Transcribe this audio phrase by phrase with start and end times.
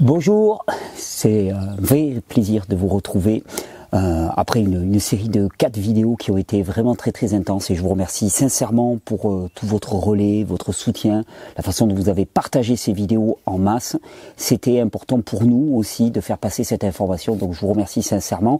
[0.00, 0.64] Bonjour,
[0.96, 3.44] c'est un vrai plaisir de vous retrouver
[3.92, 7.70] euh, après une, une, série de quatre vidéos qui ont été vraiment très très intenses
[7.70, 11.24] et je vous remercie sincèrement pour euh, tout votre relais, votre soutien,
[11.58, 13.98] la façon dont vous avez partagé ces vidéos en masse.
[14.38, 18.58] C'était important pour nous aussi de faire passer cette information, donc je vous remercie sincèrement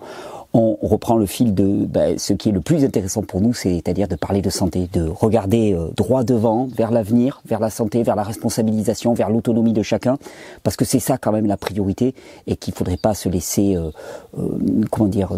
[0.52, 4.08] on reprend le fil de ben, ce qui est le plus intéressant pour nous, c'est-à-dire
[4.08, 8.16] de parler de santé, de regarder euh, droit devant, vers l'avenir, vers la santé, vers
[8.16, 10.18] la responsabilisation, vers l'autonomie de chacun,
[10.64, 12.14] parce que c'est ça quand même la priorité
[12.48, 13.90] et qu'il faudrait pas se laisser, euh,
[14.38, 14.58] euh,
[14.90, 15.30] comment dire,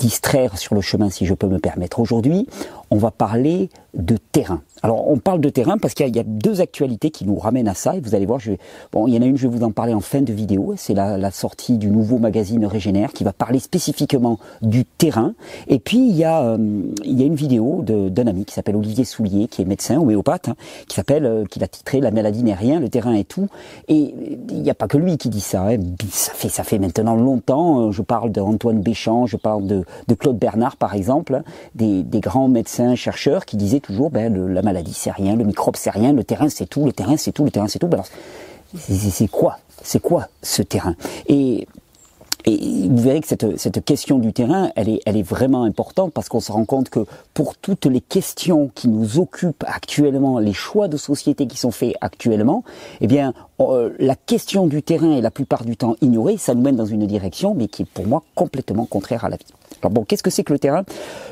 [0.00, 2.00] distraire sur le chemin, si je peux me permettre.
[2.00, 2.48] Aujourd'hui,
[2.90, 4.62] on va parler de terrain.
[4.82, 7.74] Alors on parle de terrain parce qu'il y, a deux actualités qui nous ramènent à
[7.74, 8.52] ça et vous allez voir, je
[8.90, 10.74] bon, il y en a une, je vais vous en parler en fin de vidéo,
[10.76, 15.34] c'est la, la, sortie du nouveau magazine Régénère qui va parler spécifiquement du terrain.
[15.68, 18.76] Et puis il y a, euh, il y a une vidéo d'un ami qui s'appelle
[18.76, 20.56] Olivier Soulier, qui est médecin homéopathe, hein,
[20.88, 23.48] qui s'appelle, euh, qui a titré La maladie n'est rien, le terrain est tout.
[23.88, 24.14] Et
[24.48, 25.76] il n'y a pas que lui qui dit ça, hein.
[26.10, 27.88] ça fait ça fait maintenant longtemps.
[27.88, 32.02] Euh, je parle d'Antoine Béchamp, je parle de, de Claude Bernard par exemple, hein, des,
[32.02, 35.90] des grands médecins chercheurs qui disaient toujours ben, la maladie c'est rien, le microbe c'est
[35.90, 37.88] rien, le terrain c'est tout, le terrain c'est tout, le terrain c'est tout.
[37.88, 38.02] Ben
[38.74, 40.94] c'est quoi C'est quoi ce terrain?
[41.26, 41.66] Et,
[42.44, 46.12] et vous verrez que cette, cette question du terrain, elle est, elle est vraiment importante
[46.12, 50.54] parce qu'on se rend compte que pour toutes les questions qui nous occupent actuellement, les
[50.54, 52.64] choix de société qui sont faits actuellement,
[53.00, 56.36] eh bien, euh, la question du terrain est la plupart du temps ignorée.
[56.38, 59.36] Ça nous mène dans une direction, mais qui est pour moi complètement contraire à la
[59.36, 59.44] vie.
[59.82, 60.84] Alors bon, qu'est-ce que c'est que le terrain?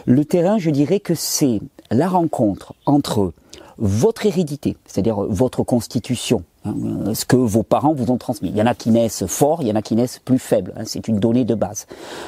[0.07, 1.61] Le terrain, je dirais que c'est
[1.91, 3.33] la rencontre entre
[3.79, 6.75] votre hérédité, c'est-à-dire votre constitution, hein,
[7.15, 8.51] ce que vos parents vous ont transmis.
[8.51, 10.75] Il y en a qui naissent forts, il y en a qui naissent plus faibles.
[10.77, 11.87] Hein, c'est une donnée de base.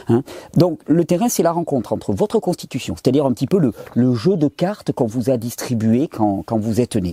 [0.09, 0.23] Hein.
[0.57, 3.59] Donc le terrain, c'est la rencontre entre votre constitution, c'est-à-dire un petit peu
[3.95, 7.13] le, jeu de cartes qu'on vous a distribué quand, vous êtes né.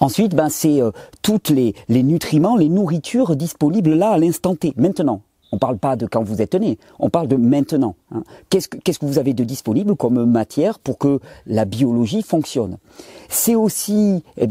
[0.00, 0.90] Ensuite, ben, c'est euh,
[1.22, 5.22] toutes les nutriments, les nourritures disponibles là à l'instant T, maintenant.
[5.54, 7.94] On ne parle pas de quand vous êtes né, on parle de maintenant.
[8.12, 8.24] Hein.
[8.50, 12.78] Qu'est-ce que vous avez de disponible comme matière pour que la biologie fonctionne?
[13.28, 14.48] C'est aussi eh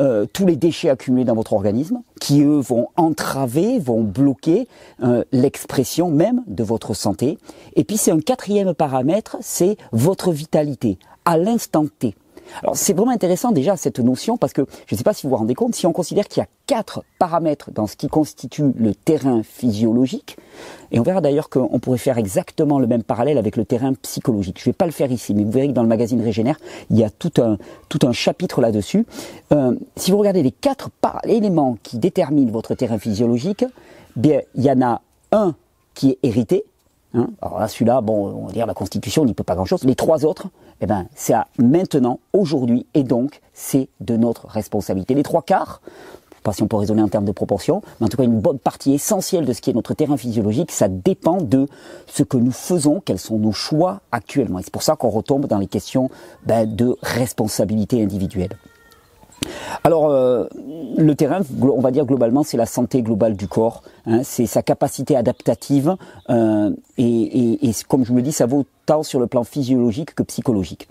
[0.00, 4.66] euh, tous les déchets accumulés dans votre organisme qui, eux, vont entraver, vont bloquer
[5.04, 7.38] euh, l'expression même de votre santé.
[7.76, 12.16] Et puis c'est un quatrième paramètre, c'est votre vitalité à l'instant T.
[12.62, 15.30] Alors c'est vraiment intéressant déjà cette notion parce que je ne sais pas si vous
[15.30, 18.72] vous rendez compte, si on considère qu'il y a quatre paramètres dans ce qui constitue
[18.76, 20.36] le terrain physiologique,
[20.92, 24.58] et on verra d'ailleurs qu'on pourrait faire exactement le même parallèle avec le terrain psychologique.
[24.58, 26.58] Je ne vais pas le faire ici, mais vous verrez que dans le magazine Régénère,
[26.90, 27.58] il y a tout un,
[28.12, 29.06] chapitre là-dessus.
[29.52, 30.90] Euh, si vous regardez les quatre
[31.24, 33.64] éléments qui déterminent votre terrain physiologique,
[34.22, 35.00] il y en a
[35.32, 35.54] un
[35.94, 36.64] qui est hérité,
[37.14, 39.84] Hein Alors là, celui-là, bon, on va dire la Constitution n'y peut pas grand-chose.
[39.84, 40.46] Les trois autres,
[40.80, 45.14] eh ben, c'est à maintenant, aujourd'hui, et donc c'est de notre responsabilité.
[45.14, 45.80] Les trois quarts,
[46.42, 48.58] pas si on peut raisonner en termes de proportion, mais en tout cas une bonne
[48.58, 51.66] partie essentielle de ce qui est notre terrain physiologique, ça dépend de
[52.06, 54.58] ce que nous faisons, quels sont nos choix actuellement.
[54.58, 56.10] Et c'est pour ça qu'on retombe dans les questions
[56.46, 58.56] ben, de responsabilité individuelle.
[59.84, 60.46] Alors, euh,
[60.96, 64.62] le terrain, on va dire globalement, c'est la santé globale du corps, hein, c'est sa
[64.62, 65.96] capacité adaptative,
[66.28, 69.44] euh, et, et, et, comme je vous le dis, ça vaut tant sur le plan
[69.44, 70.88] physiologique que psychologique.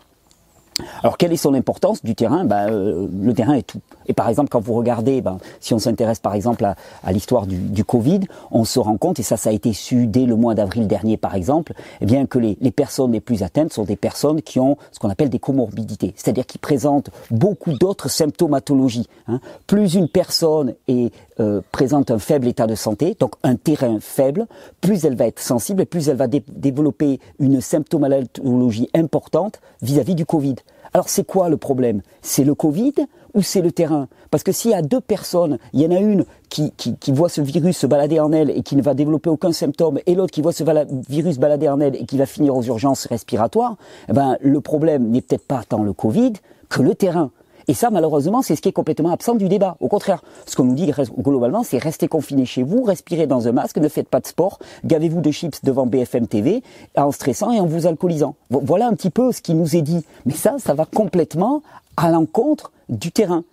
[1.04, 2.46] Alors quelle est son importance du terrain?
[2.46, 3.82] Ben, euh, Le terrain est tout.
[4.08, 7.46] Et par exemple, quand vous regardez, ben, si on s'intéresse par exemple à, à l'histoire
[7.46, 10.36] du, du, Covid, on se rend compte, et ça, ça a été su dès le
[10.36, 13.84] mois d'avril dernier par exemple, eh bien que les, les, personnes les plus atteintes sont
[13.84, 19.08] des personnes qui ont ce qu'on appelle des comorbidités, c'est-à-dire qui présentent beaucoup d'autres symptomatologies.
[19.28, 19.40] Hein.
[19.68, 24.48] Plus une personne est, euh, présente un faible état de santé, donc un terrain faible,
[24.82, 30.14] plus elle va être sensible et plus elle va dé développer une symptomatologie importante vis-à-vis
[30.14, 30.56] -vis du Covid.
[30.94, 32.02] Alors c'est quoi le problème?
[32.22, 32.94] C'est le Covid
[33.34, 34.08] ou c'est le terrain?
[34.32, 37.30] Parce que s'il y a deux personnes, il y en a une qui, qui, voit
[37.30, 40.32] ce virus se balader en elle et qui ne va développer aucun symptôme, et l'autre
[40.32, 40.64] qui voit ce
[41.08, 43.76] virus balader en elle et qui va finir aux urgences respiratoires,
[44.08, 46.34] eh ben, le problème n'est peut-être pas tant le Covid
[46.70, 47.32] que le terrain.
[47.70, 49.78] Et ça, malheureusement, c'est ce qui est complètement absent du débat.
[49.80, 53.52] Au contraire, ce qu'on nous dit globalement, c'est restez confinés chez vous, respirez dans un
[53.52, 56.64] masque, ne faites pas de sport, gavez-vous de chips devant BFM TV
[56.98, 58.34] en stressant et en vous alcoolisant.
[58.50, 60.04] Voilà un petit peu ce qui nous est dit.
[60.26, 61.62] Mais ça, ça va complètement
[61.96, 63.44] à l'encontre du terrain.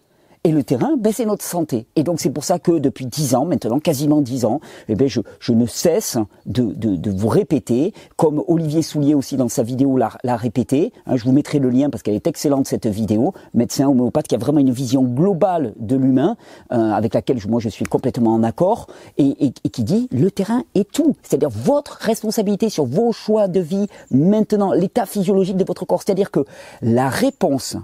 [0.46, 1.86] Et le terrain, ben, c'est notre santé.
[1.96, 5.08] Et donc c'est pour ça que depuis dix ans, maintenant quasiment dix ans, eh ben,
[5.08, 10.36] je, je, ne cesse de, vous répéter, comme Olivier Soulier aussi dans sa vidéo l'a
[10.36, 10.92] répété.
[11.06, 13.34] Hein, je vous mettrai le lien parce qu'elle est excellente cette vidéo.
[13.54, 16.36] Médecin homéopathe qui a vraiment une vision globale de l'humain,
[16.72, 18.86] euh, avec laquelle moi je suis complètement en accord,
[19.18, 21.16] et, et, et qui dit le terrain est tout.
[21.24, 26.02] C'est-à-dire votre responsabilité sur vos choix de vie maintenant, l'état physiologique de votre corps.
[26.04, 26.44] C'est-à-dire que
[26.82, 27.76] la réponse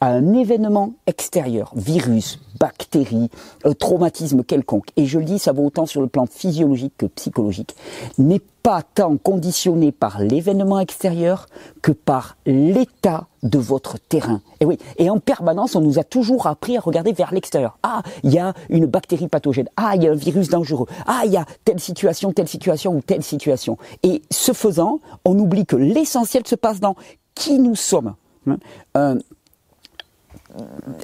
[0.00, 3.30] à un événement extérieur, virus, bactérie,
[3.66, 7.06] euh, traumatisme quelconque, et je le dis, ça vaut autant sur le plan physiologique que
[7.06, 7.74] psychologique,
[8.18, 11.46] n'est pas tant conditionné par l'événement extérieur
[11.80, 14.42] que par l'état de votre terrain.
[14.60, 17.78] Et oui, et en permanence, on nous a toujours appris à regarder vers l'extérieur.
[17.82, 19.68] Ah, il y a une bactérie pathogène.
[19.76, 20.86] Ah, il y a un virus dangereux.
[21.06, 23.78] Ah, il y a telle situation, telle situation ou telle situation.
[24.02, 26.96] Et ce faisant, on oublie que l'essentiel se passe dans
[27.34, 28.14] qui nous sommes.
[28.48, 28.58] Hein.
[28.96, 29.18] Euh,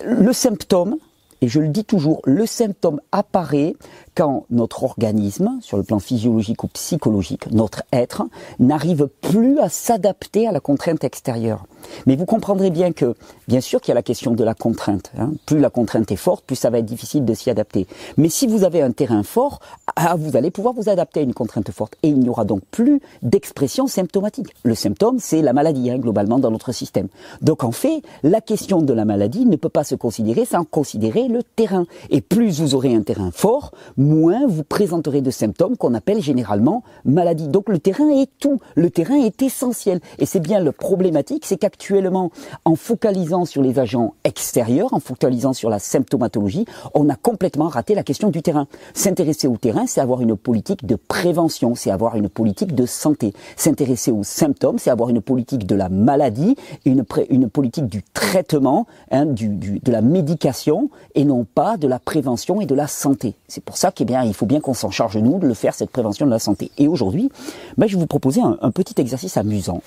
[0.05, 0.97] le symptôme,
[1.41, 3.75] et je le dis toujours, le symptôme apparaît
[4.15, 8.23] quand notre organisme, sur le plan physiologique ou psychologique, notre être,
[8.59, 11.67] n'arrive plus à s'adapter à la contrainte extérieure.
[12.07, 13.15] Mais vous comprendrez bien que,
[13.47, 15.13] bien sûr qu'il y a la question de la contrainte.
[15.19, 15.33] Hein.
[15.45, 17.87] Plus la contrainte est forte, plus ça va être difficile de s'y adapter.
[18.17, 19.61] Mais si vous avez un terrain fort,
[19.97, 21.97] ah, vous allez pouvoir vous adapter à une contrainte forte.
[22.03, 24.49] Et il n'y aura donc plus d'expression symptomatique.
[24.65, 27.09] Le symptôme, c'est la maladie, hein, globalement, dans notre système.
[27.43, 31.29] Donc en fait, la question de la maladie ne peut pas se considérer sans considérer
[31.29, 31.87] le terrain.
[32.11, 36.83] Et plus vous aurez un terrain fort, moins vous présenterez de symptômes qu'on appelle généralement
[37.05, 37.49] maladie.
[37.49, 40.01] Donc le terrain est tout, le terrain est essentiel.
[40.19, 42.31] Et c'est bien le problématique, c'est qu'actuellement,
[42.65, 47.95] en focalisant sur les agents extérieurs, en focalisant sur la symptomatologie, on a complètement raté
[47.95, 48.67] la question du terrain.
[48.95, 53.33] S'intéresser au terrain, c'est avoir une politique de prévention, c'est avoir une politique de santé.
[53.57, 59.27] S'intéresser aux symptômes, c'est avoir une politique de la maladie, une, politique du traitement, hein,
[59.27, 63.35] du, de la médication, et non pas de la prévention et de la santé.
[63.49, 65.91] C'est pour ça qu'il il faut bien qu'on s'en charge nous de le faire cette
[65.91, 66.71] prévention de la santé.
[66.79, 67.31] Et aujourd'hui,
[67.77, 69.83] ben, je vais vous proposer un, petit exercice amusant.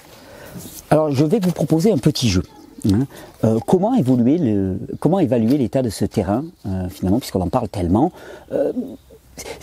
[0.90, 2.44] Alors, je vais vous proposer un petit jeu.
[2.86, 3.06] Hein.
[3.44, 8.12] Euh, comment évaluer l'état de ce terrain euh, finalement puisqu'on en parle tellement
[8.52, 8.72] euh,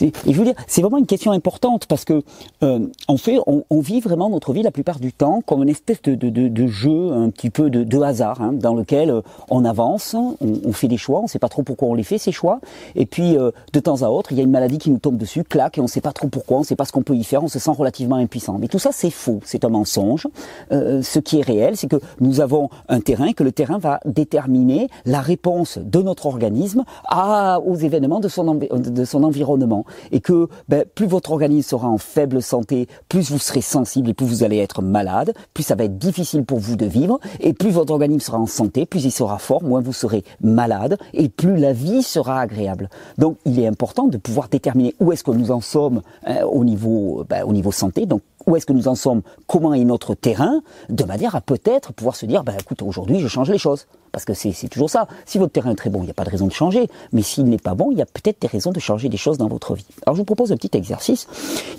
[0.00, 2.23] et je veux dire, c'est vraiment une question importante parce que
[2.62, 5.69] euh, en fait, on, on, vit vraiment notre vie la plupart du temps comme une
[5.69, 9.11] espèce de, de, de, de jeu, un petit peu de, de hasard, hein, dans lequel
[9.11, 11.94] euh, on avance, on, on, fait des choix, on ne sait pas trop pourquoi on
[11.94, 12.61] les fait ces choix,
[12.94, 15.17] et puis euh, de temps à autre, il y a une maladie qui nous tombe
[15.17, 17.03] dessus, claque, et on ne sait pas trop pourquoi, on ne sait pas ce qu'on
[17.03, 18.59] peut y faire, on se sent relativement impuissant.
[18.59, 20.27] Mais tout ça, c'est faux, c'est un mensonge.
[20.73, 24.00] Euh, ce qui est réel, c'est que nous avons un terrain, que le terrain va
[24.05, 29.64] déterminer la réponse de notre organisme à, aux événements de son, de son environnement
[30.13, 34.15] et que ben, plus votre organisme sera en faible santé, plus vous serez sensible et
[34.15, 37.53] plus vous allez être malade, plus ça va être difficile pour vous de vivre et
[37.53, 41.29] plus votre organisme sera en santé, plus il sera fort, moins vous serez malade et
[41.29, 42.89] plus la vie sera agréable.
[43.19, 46.65] Donc il est important de pouvoir déterminer où est-ce que nous en sommes hein, au
[46.65, 48.07] niveau ben, au niveau santé.
[48.07, 51.93] Donc où est-ce que nous en sommes, comment est notre terrain, de manière à peut-être
[51.93, 53.87] pouvoir se dire, ben écoute, aujourd'hui je change les choses.
[54.12, 55.08] Parce que c'est toujours ça.
[55.26, 56.88] Si votre terrain est très bon, il n'y a pas de raison de changer.
[57.12, 59.38] Mais s'il n'est pas bon, il y a peut-être des raisons de changer des choses
[59.38, 59.87] dans votre vie.
[60.06, 61.26] Alors je vous propose un petit exercice.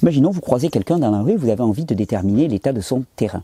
[0.01, 3.05] Imaginons, vous croisez quelqu'un dans la rue, vous avez envie de déterminer l'état de son
[3.15, 3.41] terrain.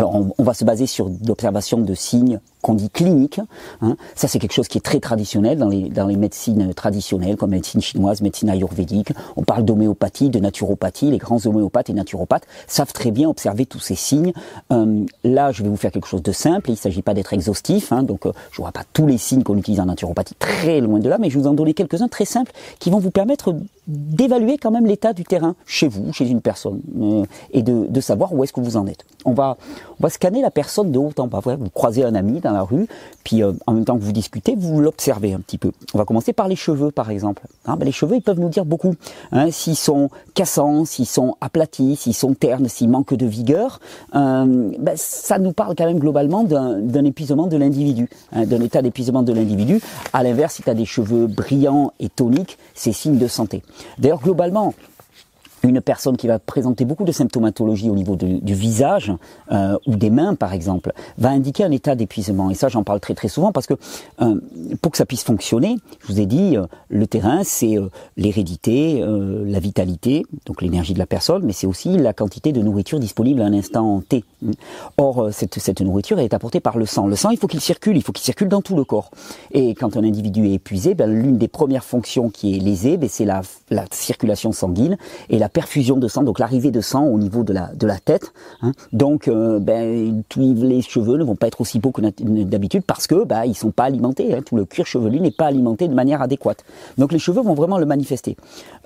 [0.00, 3.38] Alors on, va se baser sur l'observation de signes qu'on dit clinique.
[3.82, 3.96] Hein.
[4.14, 7.50] Ça, c'est quelque chose qui est très traditionnel dans les, dans les médecines traditionnelles, comme
[7.50, 9.12] médecine chinoise, médecine ayurvédique.
[9.36, 11.10] On parle d'homéopathie, de naturopathie.
[11.10, 14.32] Les grands homéopathes et naturopathes savent très bien observer tous ces signes.
[14.72, 16.70] Euh, là, je vais vous faire quelque chose de simple.
[16.70, 19.18] Il ne s'agit pas d'être exhaustif, hein, donc euh, je ne vois pas tous les
[19.18, 22.08] signes qu'on utilise en naturopathie, très loin de là, mais je vous en donner quelques-uns
[22.08, 23.54] très simples qui vont vous permettre
[23.86, 28.00] d'évaluer quand même l'état du terrain chez vous, chez une personne, euh, et de, de,
[28.00, 29.04] savoir où est-ce que vous en êtes.
[29.24, 29.56] On va,
[29.98, 31.40] on va scanner la personne de haut en bas.
[31.40, 32.86] Vous croisez un ami dans la rue,
[33.24, 35.72] puis euh, en même temps que vous discutez, vous l'observez un petit peu.
[35.94, 37.42] On va commencer par les cheveux, par exemple.
[37.66, 38.94] Hein, ben, les cheveux, ils peuvent nous dire beaucoup.
[39.32, 43.80] Hein, s'ils sont cassants, s'ils sont aplatis, s'ils sont ternes, s'ils manquent de vigueur,
[44.14, 48.82] euh, ben, ça nous parle quand même globalement d'un épuisement de l'individu, hein, d'un état
[48.82, 49.80] d'épuisement de l'individu.
[50.12, 53.62] À l'inverse, si tu as des cheveux brillants et toniques, c'est signe de santé.
[53.98, 54.74] D'ailleurs, globalement,
[55.62, 59.12] une personne qui va présenter beaucoup de symptomatologie au niveau du visage
[59.52, 62.50] euh, ou des mains par exemple va indiquer un état d'épuisement.
[62.50, 63.74] Et ça j'en parle très très souvent parce que
[64.22, 64.40] euh,
[64.80, 69.02] pour que ça puisse fonctionner je vous ai dit euh, le terrain c'est euh, l'hérédité
[69.02, 72.98] euh, la vitalité donc l'énergie de la personne mais c'est aussi la quantité de nourriture
[72.98, 74.24] disponible à un instant T.
[74.96, 77.06] Or cette, cette nourriture est apportée par le sang.
[77.06, 79.10] Le sang il faut qu'il circule il faut qu'il circule dans tout le corps.
[79.52, 83.08] Et quand un individu est épuisé ben, l'une des premières fonctions qui est lésée ben,
[83.10, 84.96] c'est la, la circulation sanguine
[85.28, 87.98] et la perfusion de sang, donc l'arrivée de sang au niveau de la, de la
[87.98, 88.32] tête.
[88.62, 88.72] Hein.
[88.92, 93.24] Donc, euh, ben, les cheveux ne vont pas être aussi beaux que d'habitude parce que
[93.24, 94.34] ben, ils sont pas alimentés.
[94.34, 94.40] Hein.
[94.44, 96.64] Tout le cuir chevelu n'est pas alimenté de manière adéquate.
[96.98, 98.36] Donc, les cheveux vont vraiment le manifester.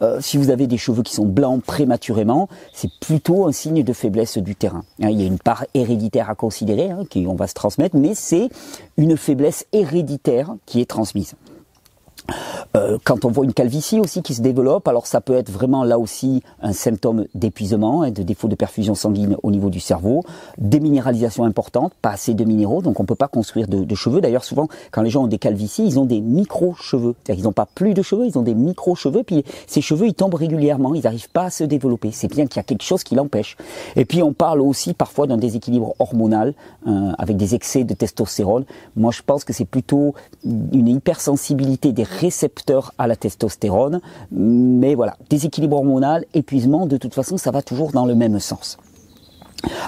[0.03, 3.93] Euh, si vous avez des cheveux qui sont blancs prématurément, c'est plutôt un signe de
[3.93, 4.85] faiblesse du terrain.
[5.03, 5.09] Hein.
[5.11, 8.49] Il y a une part héréditaire à considérer, qui on va se transmettre, mais c'est
[8.97, 11.35] une faiblesse héréditaire qui est transmise.
[12.77, 15.85] Euh, quand on voit une calvitie aussi qui se développe, alors ça peut être vraiment
[15.85, 20.25] là aussi un symptôme d'épuisement et de défaut de perfusion sanguine au niveau du cerveau,
[20.59, 24.21] déminéralisation importante, pas assez de minéraux, donc on peut pas construire de, cheveux.
[24.21, 27.15] D'ailleurs, souvent, quand les gens ont des calvities, ils ont des micro-cheveux.
[27.23, 30.15] C'est-à-dire qu'ils n'ont pas plus de cheveux, ils ont des micro-cheveux, puis ces cheveux, ils
[30.15, 32.11] tombent régulièrement, ils n'arrivent pas à se développer.
[32.11, 33.57] C'est bien qu'il y a quelque chose qui l'empêche.
[33.95, 36.55] Et puis, on parle aussi parfois d'un déséquilibre hormonal,
[36.89, 38.65] euh, avec des excès de testostérone.
[38.97, 40.15] Moi, je pense que c'est plutôt
[40.45, 44.01] une hypersensibilité des récepteurs à la testostérone.
[44.31, 48.79] Mais voilà, déséquilibre hormonal, épuisement, de toute façon, ça va toujours dans le même sens.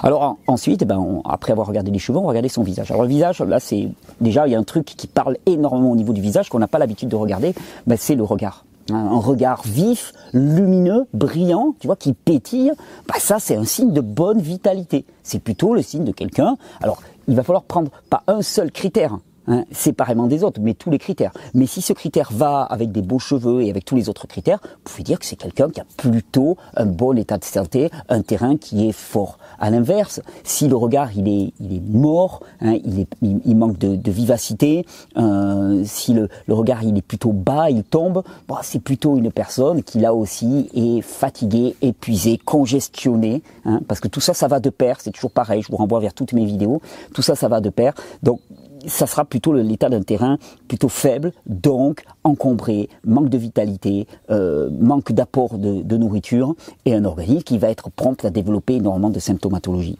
[0.03, 2.91] Alors ensuite, ben, après avoir regardé les cheveux, on va regarder son visage.
[2.91, 3.89] Alors le visage, là, c'est
[4.21, 6.67] déjà il y a un truc qui parle énormément au niveau du visage qu'on n'a
[6.67, 7.53] pas l'habitude de regarder,
[7.85, 8.65] ben, c'est le regard.
[8.89, 12.71] Un regard vif, lumineux, brillant, tu vois, qui pétille.
[13.07, 15.05] Ben, ça, c'est un signe de bonne vitalité.
[15.23, 16.57] C'est plutôt le signe de quelqu'un.
[16.81, 20.89] Alors, il va falloir prendre pas un seul critère, hein, séparément des autres, mais tous
[20.89, 21.31] les critères.
[21.53, 24.59] Mais si ce critère va avec des beaux cheveux et avec tous les autres critères,
[24.63, 28.21] vous pouvez dire que c'est quelqu'un qui a plutôt un bon état de santé, un
[28.21, 29.37] terrain qui est fort.
[29.59, 33.77] À l'inverse, si le regard il est, il est mort, hein, il, est, il, manque
[33.77, 34.85] de, de vivacité,
[35.17, 39.31] euh, si le, le, regard il est plutôt bas, il tombe, bon, c'est plutôt une
[39.31, 44.59] personne qui là aussi est fatiguée, épuisée, congestionnée, hein, parce que tout ça, ça va
[44.59, 44.97] de pair.
[44.99, 45.61] C'est toujours pareil.
[45.61, 46.81] Je vous renvoie vers toutes mes vidéos.
[47.13, 47.93] Tout ça, ça va de pair.
[48.23, 48.39] Donc
[48.87, 55.11] ça sera plutôt l'état d'un terrain plutôt faible, donc encombré, manque de vitalité, euh, manque
[55.11, 59.19] d'apport de, de, nourriture et un organisme qui va être prompt à développer énormément de
[59.19, 59.97] symptomatologie.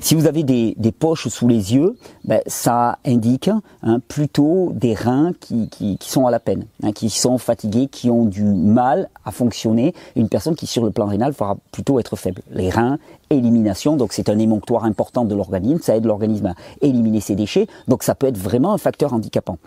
[0.00, 3.50] Si vous avez des, poches sous les yeux, ben, ça indique
[3.82, 8.24] hein, plutôt des reins qui, sont à la peine, hein, qui sont fatigués, qui ont
[8.24, 9.94] du mal à fonctionner.
[10.16, 12.42] Une personne qui, sur le plan rénal, va plutôt être faible.
[12.50, 12.98] Les reins,
[13.30, 17.66] élimination, donc c'est un émonctoire important de l'organisme, ça aide l'organisme à éliminer ses déchets,
[17.86, 19.58] donc ça peut être vraiment un facteur handicapant.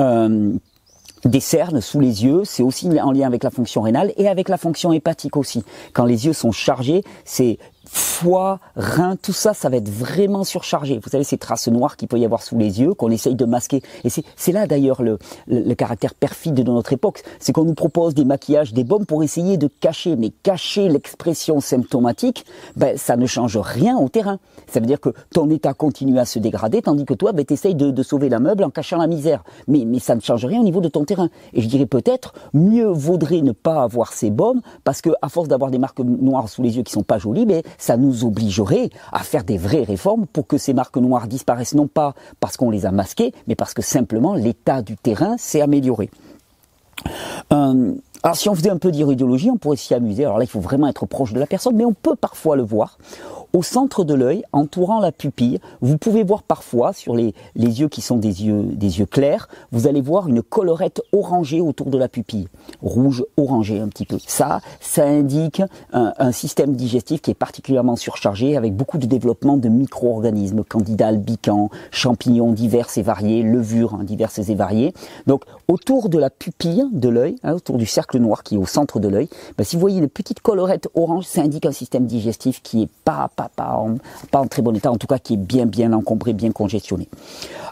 [0.00, 0.54] Euh,
[1.24, 4.48] des cernes sous les yeux, c'est aussi en lien avec la fonction rénale et avec
[4.48, 5.62] la fonction hépatique aussi.
[5.92, 7.58] Quand les yeux sont chargés, c'est
[7.92, 10.98] foie, rein, tout ça, ça va être vraiment surchargé.
[11.02, 13.44] Vous savez, ces traces noires qu'il peut y avoir sous les yeux, qu'on essaye de
[13.44, 13.82] masquer.
[14.04, 17.22] Et c'est là d'ailleurs le, le, le, caractère perfide de notre époque.
[17.38, 20.16] C'est qu'on nous propose des maquillages, des baumes pour essayer de cacher.
[20.16, 22.46] Mais cacher l'expression symptomatique,
[22.76, 24.38] ben, ça ne change rien au terrain.
[24.68, 27.52] Ça veut dire que ton état continue à se dégrader, tandis que toi, ben, tu
[27.52, 29.44] essayes de, de, sauver la meuble en cachant la misère.
[29.68, 31.28] Mais, mais ça ne change rien au niveau de ton terrain.
[31.52, 35.48] Et je dirais peut-être, mieux vaudrait ne pas avoir ces baumes, parce que à force
[35.48, 38.90] d'avoir des marques noires sous les yeux qui sont pas jolies, ben, ça nous obligerait
[39.10, 42.70] à faire des vraies réformes pour que ces marques noires disparaissent, non pas parce qu'on
[42.70, 46.08] les a masquées, mais parce que simplement l'état du terrain s'est amélioré.
[47.52, 50.24] Euh, alors si on faisait un peu d'iridologie, on pourrait s'y amuser.
[50.24, 52.62] Alors là, il faut vraiment être proche de la personne, mais on peut parfois le
[52.62, 52.98] voir.
[53.54, 57.88] Au centre de l'œil, entourant la pupille, vous pouvez voir parfois sur les, les yeux
[57.88, 61.98] qui sont des yeux, des yeux clairs, vous allez voir une colorette orangée autour de
[61.98, 62.48] la pupille,
[62.80, 64.16] rouge orangé un petit peu.
[64.26, 65.60] Ça, ça indique
[65.92, 71.08] un, un système digestif qui est particulièrement surchargé avec beaucoup de développement de micro-organismes, candidats
[71.08, 74.94] albicans, champignons divers et variés, levures hein, diverses et variées.
[75.26, 78.66] Donc autour de la pupille de l'œil, hein, autour du cercle noir qui est au
[78.66, 82.06] centre de l'œil, ben, si vous voyez une petite colorette orange, ça indique un système
[82.06, 83.96] digestif qui est pas, pas, pas, en,
[84.30, 87.08] pas en très bon état, en tout cas qui est bien, bien encombré, bien congestionné.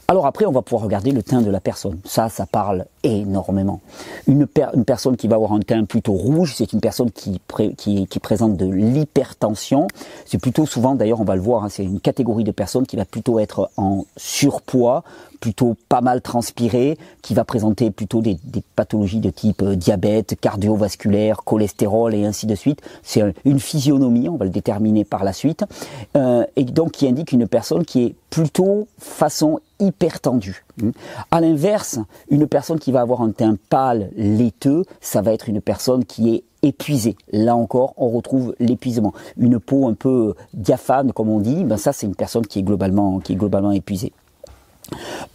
[0.08, 1.98] Alors après, on va pouvoir regarder le teint de la personne.
[2.04, 3.80] Ça, ça parle énormément.
[4.26, 7.40] Une, per une personne qui va avoir un teint plutôt rouge, c'est une personne qui,
[8.20, 9.88] présente de l'hypertension.
[10.26, 12.96] C'est plutôt souvent, d'ailleurs, on va le voir, hein, c'est une catégorie de personnes qui
[12.96, 15.02] va plutôt être en surpoids,
[15.40, 18.38] plutôt pas mal transpiré, qui va présenter plutôt des,
[18.76, 22.82] pathologies de type euh, diabète, cardiovasculaire, cholestérol et ainsi de suite.
[23.02, 25.64] C'est un, une physionomie, on va le déterminer par la suite,
[26.16, 30.64] euh, et donc qui indique une personne qui est plutôt façon hyper tendue.
[31.30, 31.98] À l'inverse,
[32.30, 36.34] une personne qui va avoir un teint pâle, laiteux, ça va être une personne qui
[36.34, 37.16] est épuisée.
[37.32, 39.12] Là encore, on retrouve l'épuisement.
[39.38, 42.62] Une peau un peu diaphane, comme on dit, ben ça c'est une personne qui est
[42.62, 44.12] globalement, qui est globalement épuisée.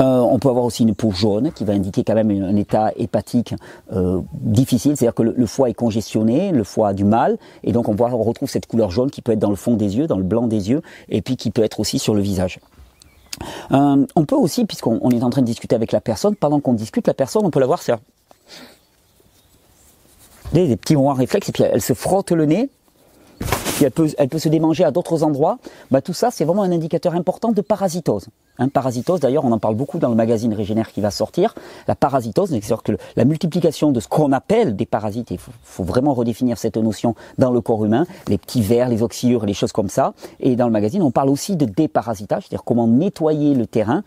[0.02, 2.92] Euh, on peut avoir aussi une peau jaune qui va indiquer quand même un état
[2.98, 3.56] hépatique
[3.94, 7.88] euh, difficile, c'est-à-dire que le, foie est congestionné, le foie a du mal, et donc
[7.88, 10.24] on retrouve cette couleur jaune qui peut être dans le fond des yeux, dans le
[10.24, 12.60] blanc des yeux, et puis qui peut être aussi sur le visage.
[13.72, 16.74] Euh, on peut aussi, puisqu'on est en train de discuter avec la personne, pendant qu'on
[16.74, 17.82] discute, la personne, on peut la voir
[20.54, 22.70] des, des petits moments réflexes, et puis elle se frotte le nez,
[23.82, 25.58] elle peut, se démanger à d'autres endroits.
[25.92, 28.28] Bah, tout ça, c'est vraiment un indicateur important de parasitose.
[28.58, 31.56] Hein, parasitose, d'ailleurs, on en parle beaucoup dans le magazine Régénère qui va sortir.
[31.88, 36.14] La parasitose, c'est-à-dire que la multiplication de ce qu'on appelle des parasites, il faut, vraiment
[36.14, 39.90] redéfinir cette notion dans le corps humain, les petits vers, les oxyures, les choses comme
[39.90, 40.14] ça.
[40.40, 44.04] Et dans le magazine, on parle aussi de déparasitage, c'est-à-dire comment nettoyer le terrain.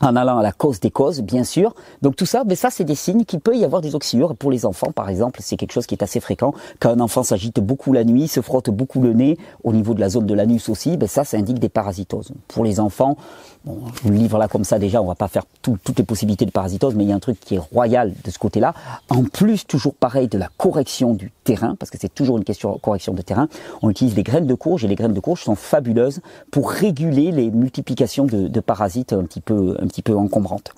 [0.00, 1.74] En allant à la cause des causes, bien sûr.
[2.02, 4.34] Donc tout ça, mais ça, c'est des signes qu'il peut y avoir des oxyures.
[4.36, 6.54] Pour les enfants, par exemple, c'est quelque chose qui est assez fréquent.
[6.78, 10.00] Quand un enfant s'agite beaucoup la nuit, se frotte beaucoup le nez, au niveau de
[10.00, 12.32] la zone de l'anus aussi, ben ça, ça indique des parasitoses.
[12.48, 13.16] Pour les enfants,
[13.64, 16.04] bon, je vous le livre là comme ça déjà, on va pas faire toutes les
[16.04, 18.74] possibilités de parasitose, mais il y a un truc qui est royal de ce côté-là.
[19.08, 22.74] En plus, toujours pareil, de la correction du terrain, parce que c'est toujours une question
[22.74, 23.48] de correction de terrain,
[23.82, 27.32] on utilise les graines de courge, et les graines de courge sont fabuleuses pour réguler
[27.32, 30.72] les multiplications de, parasites un petit peu, un petit peu encombrantes.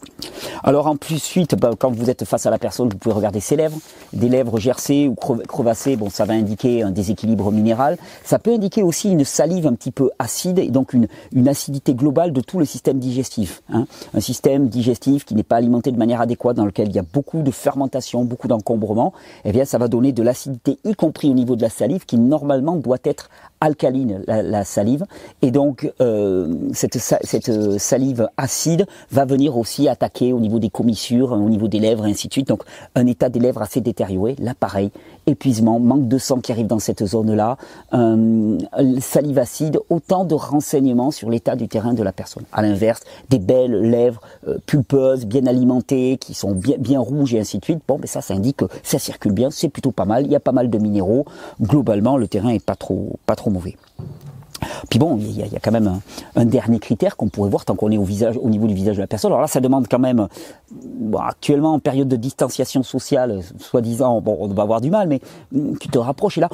[0.62, 3.40] Alors en plus suite, ben, quand vous êtes face à la personne, vous pouvez regarder
[3.40, 3.78] ses lèvres,
[4.12, 7.98] des lèvres gercées ou crevassées, bon ça va indiquer un déséquilibre minéral.
[8.24, 11.94] Ça peut indiquer aussi une salive un petit peu acide et donc une, une acidité
[11.94, 13.62] globale de tout le système digestif.
[13.72, 13.86] Hein.
[14.14, 17.04] Un système digestif qui n'est pas alimenté de manière adéquate, dans lequel il y a
[17.12, 19.12] beaucoup de fermentation, beaucoup d'encombrement,
[19.44, 22.18] eh bien ça va donner de l'acidité, y compris au niveau de la salive, qui
[22.18, 23.28] normalement doit être
[23.60, 25.04] alcaline, la, salive.
[25.42, 31.32] Et donc euh, cette, cette salive acide va venir aussi attaquer au niveau des commissures,
[31.32, 32.48] au niveau des lèvres, et ainsi de suite.
[32.48, 32.62] Donc
[32.94, 34.34] un état des lèvres assez détérioré.
[34.40, 34.90] Là pareil,
[35.26, 37.56] épuisement, manque de sang qui arrive dans cette zone-là,
[37.94, 38.58] euh,
[39.00, 42.44] salive acide, autant de renseignements sur l'état du terrain de la personne.
[42.52, 47.58] À l'inverse, des belles lèvres euh, pulpeuses, bien alimentées, qui sont bien, rouges et ainsi
[47.58, 47.80] de suite.
[47.86, 50.26] Bon, mais ça, ça indique que ça circule bien, c'est plutôt pas mal.
[50.26, 51.24] Il y a pas mal de minéraux.
[51.60, 53.18] Globalement, le terrain est pas trop
[53.50, 53.76] mauvais.
[54.90, 56.00] Puis bon, il y, a, quand même
[56.36, 58.96] un, dernier critère qu'on pourrait voir tant qu'on est au visage, au niveau du visage
[58.96, 59.30] de la personne.
[59.30, 60.28] Alors là, ça demande quand même,
[61.18, 65.20] actuellement en période de distanciation sociale, soi-disant, bon, on va avoir du mal, mais
[65.80, 66.48] tu te rapproches et là,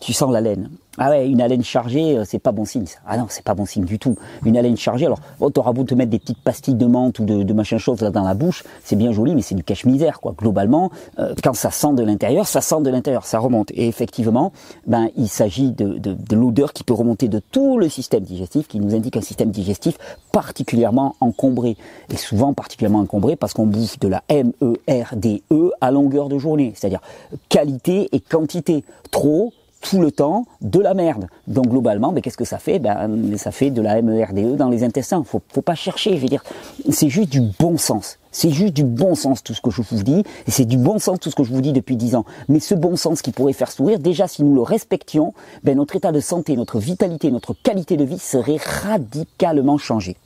[0.00, 0.70] tu sens la laine.
[0.98, 2.86] Ah ouais, une haleine chargée, euh, c'est pas bon signe.
[2.86, 2.98] Ça.
[3.06, 4.16] Ah non, c'est pas bon signe du tout.
[4.44, 7.24] Une haleine chargée, alors, oh, t'auras beau te mettre des petites pastilles de menthe ou
[7.24, 10.34] de, machin chose là dans la bouche, c'est bien joli, mais c'est du cache-misère, quoi.
[10.36, 13.70] Globalement, euh, quand ça sent de l'intérieur, ça sent de l'intérieur, ça remonte.
[13.72, 14.52] Et effectivement,
[14.86, 18.68] ben, il s'agit de, de, de l'odeur qui peut remonter de tout le système digestif,
[18.68, 19.98] qui nous indique un système digestif
[20.32, 21.76] particulièrement encombré.
[22.12, 26.72] Et souvent particulièrement encombré parce qu'on bouffe de la M-E-R-D-E -E à longueur de journée.
[26.74, 27.00] C'est-à-dire
[27.48, 28.84] qualité et quantité.
[29.10, 29.52] Trop,
[29.88, 31.28] tout le temps de la merde.
[31.46, 32.78] Donc globalement, mais qu'est-ce que ça fait?
[32.78, 35.22] Ben ça fait de la MERDE e dans les intestins.
[35.24, 36.16] Faut, faut pas chercher.
[36.16, 36.44] Je veux dire,
[36.90, 38.18] c'est juste du bon sens.
[38.32, 40.98] C'est juste du bon sens tout ce que je vous dis, et c'est du bon
[40.98, 42.26] sens tout ce que je vous dis depuis dix ans.
[42.48, 45.32] Mais ce bon sens qui pourrait faire sourire, déjà si nous le respections,
[45.64, 50.16] ben notre état de santé, notre vitalité, notre qualité de vie serait radicalement changé.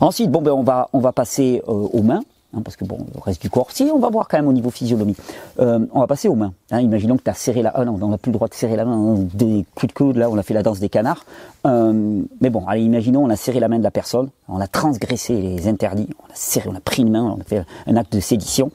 [0.00, 2.22] Ensuite, bon ben on va on va passer euh, aux mains.
[2.56, 4.52] Hein, parce que bon, le reste du corps, si on va voir quand même au
[4.52, 5.16] niveau physiologie.
[5.58, 6.52] Euh, on va passer aux mains.
[6.70, 8.54] Hein, imaginons que tu as serré la ah non, on n'a plus le droit de
[8.54, 10.88] serrer la main, hein, des coups de coude, là on a fait la danse des
[10.88, 11.24] canards.
[11.66, 14.66] Euh, mais bon, allez, imaginons on a serré la main de la personne, on a
[14.66, 17.96] transgressé les interdits, on a serré, on a pris une main, on a fait un
[17.96, 18.70] acte de sédition.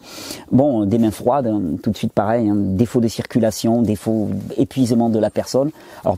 [0.51, 5.29] Bon, des mains froides, tout de suite pareil, défaut de circulation, défaut épuisement de la
[5.29, 5.71] personne.
[6.03, 6.17] Alors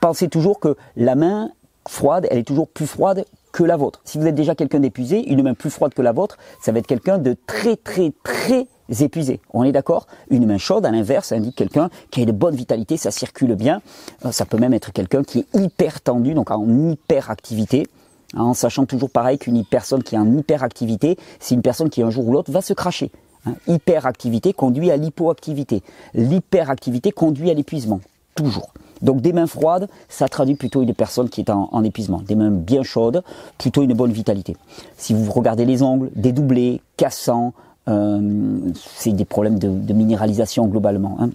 [0.00, 1.50] pensez toujours que la main
[1.86, 4.00] froide, elle est toujours plus froide que la vôtre.
[4.04, 6.78] Si vous êtes déjà quelqu'un d'épuisé, une main plus froide que la vôtre, ça va
[6.78, 8.66] être quelqu'un de très très très
[9.00, 9.40] épuisé.
[9.52, 10.06] On est d'accord?
[10.30, 13.80] Une main chaude, à l'inverse, indique quelqu'un qui a de bonne vitalité, ça circule bien.
[14.24, 17.86] Euh, ça peut même être quelqu'un qui est hyper tendu, donc en hyperactivité.
[18.34, 22.02] Hein, en sachant toujours pareil qu'une personne qui est en hyperactivité, c'est une personne qui
[22.02, 23.10] un jour ou l'autre va se cracher.
[23.46, 25.82] Hein, hyperactivité conduit à l'hypoactivité.
[26.14, 28.00] L'hyperactivité conduit à l'épuisement.
[28.34, 28.72] Toujours.
[29.02, 32.22] Donc des mains froides, ça traduit plutôt une personne qui est en, épuisement.
[32.26, 33.22] Des mains bien chaudes,
[33.58, 34.56] plutôt une bonne vitalité.
[34.96, 37.52] Si vous regardez les ongles, dédoublés, cassants,
[37.88, 41.16] euh, c'est des problèmes de, minéralisation globalement.
[41.20, 41.30] Hein.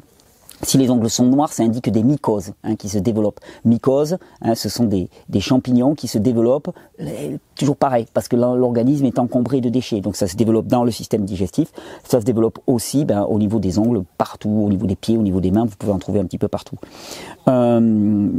[0.64, 3.40] Si les ongles sont noirs, ça indique des mycoses hein, qui se développent.
[3.64, 9.06] Mycoses, hein, ce sont des, champignons qui se développent, euh, toujours pareil, parce que l'organisme
[9.06, 10.02] est encombré de déchets.
[10.02, 11.72] Donc ça se développe dans le système digestif.
[12.04, 15.22] Ça se développe aussi ben, au niveau des ongles, partout, au niveau des pieds, au
[15.22, 15.66] niveau des mains.
[15.66, 16.78] Vous pouvez en trouver un petit peu partout.
[17.48, 18.30] Euh,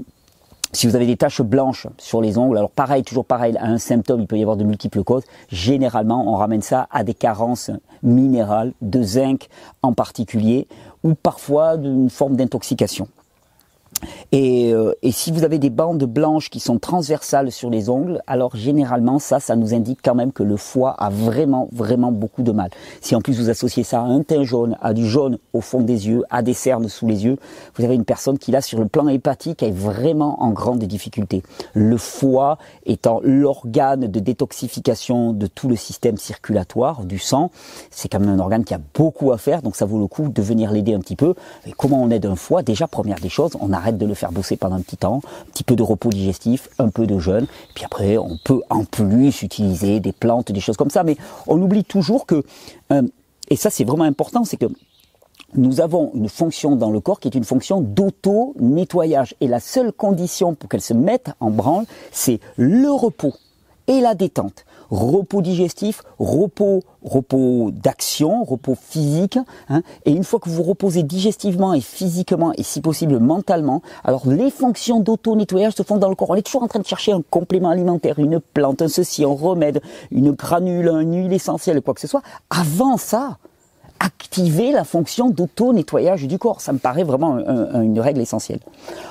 [0.73, 4.21] si vous avez des taches blanches sur les ongles, alors pareil, toujours pareil, un symptôme,
[4.21, 5.25] il peut y avoir de multiples causes.
[5.49, 7.71] Généralement, on ramène ça à des carences
[8.03, 9.49] minérales, de zinc
[9.83, 10.69] en particulier,
[11.03, 13.09] ou parfois d'une forme d'intoxication.
[14.33, 18.23] Et, euh, et, si vous avez des bandes blanches qui sont transversales sur les ongles,
[18.27, 22.43] alors généralement ça, ça nous indique quand même que le foie a vraiment, vraiment beaucoup
[22.43, 22.71] de mal.
[23.01, 25.81] Si en plus vous associez ça à un teint jaune, à du jaune au fond
[25.81, 27.37] des yeux, à des cernes sous les yeux,
[27.77, 31.43] vous avez une personne qui là sur le plan hépatique est vraiment en grande difficulté.
[31.75, 37.51] Le foie étant l'organe de détoxification de tout le système circulatoire du sang,
[37.91, 40.29] c'est quand même un organe qui a beaucoup à faire, donc ça vaut le coup
[40.29, 41.35] de venir l'aider un petit peu.
[41.67, 42.63] Et comment on aide un foie?
[42.63, 45.51] Déjà première des choses, on arrête de le faire bosser pendant un petit temps, un
[45.51, 49.43] petit peu de repos digestif, un peu de jeûne, puis après on peut en plus
[49.43, 52.43] utiliser des plantes, des choses comme ça, mais on oublie toujours que,
[52.93, 53.03] euh,
[53.49, 54.67] et ça c'est vraiment important, c'est que
[55.55, 59.35] nous avons une fonction dans le corps qui est une fonction d'auto-nettoyage.
[59.41, 63.33] Et la seule condition pour qu'elle se mette en branle, c'est le repos
[63.89, 64.65] et la détente.
[64.91, 69.39] Repos digestif, repos, repos d'action, repos physique.
[69.69, 69.83] Hein.
[70.05, 74.51] et une fois que vous reposez digestivement et physiquement et si possible mentalement, alors les
[74.51, 76.31] fonctions d'auto-nettoyage se font dans le corps.
[76.31, 79.29] On est toujours en train de chercher un complément alimentaire, une plante, un ceci, un
[79.29, 82.23] remède, une granule, une huile essentielle, quoi que ce soit.
[82.51, 83.39] Avant ça,
[84.01, 86.61] activer la fonction d'auto-nettoyage du corps.
[86.61, 88.61] Ça me paraît vraiment une règle essentielle.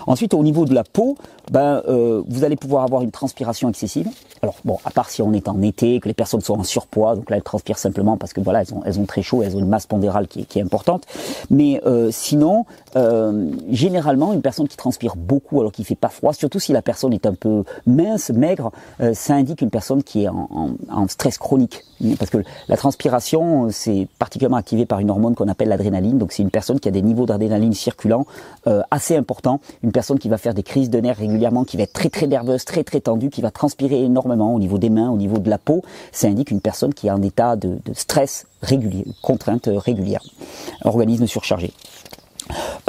[0.06, 1.18] Ensuite, au niveau de la peau,
[1.52, 4.10] ben, euh, vous allez pouvoir avoir une transpiration excessive.
[4.42, 7.16] Alors bon, à part si on est en été, que les personnes sont en surpoids,
[7.16, 9.56] donc là elles transpirent simplement parce que voilà, elles ont, elles ont très chaud, elles
[9.56, 11.04] ont une masse pondérale qui est, importante.
[11.50, 16.34] Mais euh, sinon, euh, généralement, une personne qui transpire beaucoup alors qu'il fait pas froid,
[16.34, 18.72] surtout si la personne est un peu mince, maigre,
[19.02, 20.50] euh, ça indique une personne qui est en,
[20.92, 21.84] en, stress chronique.
[22.20, 26.18] Parce que la transpiration, c'est particulièrement par une hormone qu'on appelle l'adrénaline.
[26.18, 28.26] Donc c'est une personne qui a des niveaux d'adrénaline circulant
[28.68, 29.60] euh, assez importants.
[29.84, 32.28] Une personne qui va faire des crises de nerfs régulièrement, qui va être très très
[32.28, 35.50] nerveuse, très très tendue, qui va transpirer énormément au niveau des mains, au niveau de
[35.50, 35.84] la peau.
[36.12, 40.24] Ça indique une personne qui est en état de, de stress régulier, contrainte régulière,
[40.84, 41.74] organisme surchargé.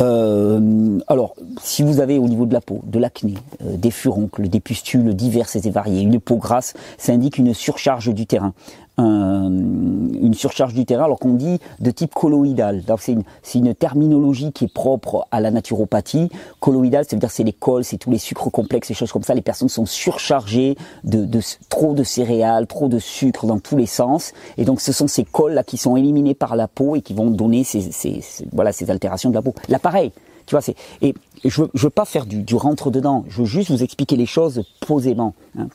[0.00, 4.48] Euh, alors, si vous avez au niveau de la peau de l'acné, euh, des furoncles,
[4.48, 8.54] des pustules diverses et variées, une peau grasse, ça indique une surcharge du terrain
[8.98, 12.82] une surcharge du terrain, alors qu'on dit de type colloïdal.
[12.98, 13.22] C'est une,
[13.54, 16.28] une, terminologie qui est propre à la naturopathie.
[16.60, 19.34] Colloïdal, c'est-à-dire c'est les cols, c'est tous les sucres complexes, et choses comme ça.
[19.34, 23.86] Les personnes sont surchargées de, de, trop de céréales, trop de sucre dans tous les
[23.86, 27.02] sens, et donc ce sont ces cols là qui sont éliminés par la peau et
[27.02, 28.20] qui vont donner ces, ces,
[28.52, 29.54] voilà ces altérations de la peau.
[29.68, 30.12] L'appareil,
[30.46, 33.24] tu vois, c'est et je je veux pas faire du, du rentre dedans.
[33.28, 35.34] Je veux juste vous expliquer les choses posément.
[35.58, 35.68] Hein.